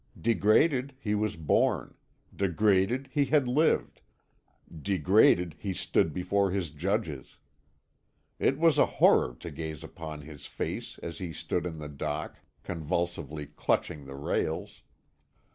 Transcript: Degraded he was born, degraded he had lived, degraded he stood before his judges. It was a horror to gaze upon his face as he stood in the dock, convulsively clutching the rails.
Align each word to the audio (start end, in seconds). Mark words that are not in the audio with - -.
Degraded 0.19 0.95
he 0.99 1.13
was 1.13 1.35
born, 1.35 1.93
degraded 2.35 3.07
he 3.11 3.25
had 3.25 3.47
lived, 3.47 4.01
degraded 4.81 5.53
he 5.59 5.75
stood 5.75 6.11
before 6.11 6.49
his 6.49 6.71
judges. 6.71 7.37
It 8.39 8.57
was 8.57 8.79
a 8.79 8.85
horror 8.97 9.35
to 9.41 9.51
gaze 9.51 9.83
upon 9.83 10.21
his 10.21 10.47
face 10.47 10.97
as 11.03 11.19
he 11.19 11.31
stood 11.31 11.67
in 11.67 11.77
the 11.77 11.87
dock, 11.87 12.37
convulsively 12.63 13.45
clutching 13.45 14.05
the 14.05 14.15
rails. 14.15 14.81